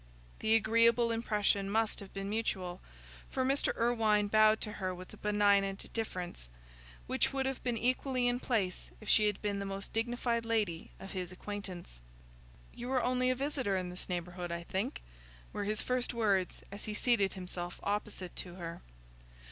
[0.39, 2.81] The agreeable impression must have been mutual,
[3.29, 3.71] for Mr.
[3.77, 6.49] Irwine bowed to her with a benignant deference,
[7.05, 10.89] which would have been equally in place if she had been the most dignified lady
[10.99, 12.01] of his acquaintance.
[12.73, 15.03] "You are only a visitor in this neighbourhood, I think?"
[15.53, 18.81] were his first words, as he seated himself opposite to her.